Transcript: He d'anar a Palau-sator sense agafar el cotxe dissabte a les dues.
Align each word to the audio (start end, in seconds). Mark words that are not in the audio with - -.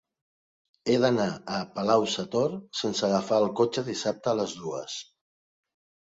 He 0.91 0.93
d'anar 1.01 1.25
a 1.57 1.57
Palau-sator 1.75 2.55
sense 2.79 3.05
agafar 3.09 3.37
el 3.41 3.45
cotxe 3.59 3.83
dissabte 3.91 4.31
a 4.31 4.33
les 4.39 4.55
dues. 4.63 4.97